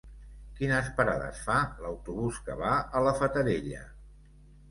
Quines 0.59 0.87
parades 0.99 1.41
fa 1.49 1.57
l'autobús 1.83 2.39
que 2.47 2.57
va 2.63 2.71
a 3.01 3.05
la 3.09 3.13
Fatarella? 3.23 3.85